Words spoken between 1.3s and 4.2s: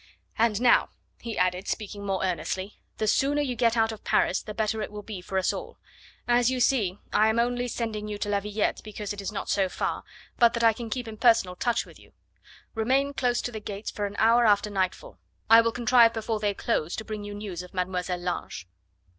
added, speaking more earnestly, "the sooner you get out of